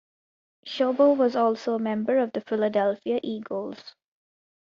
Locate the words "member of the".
1.79-2.41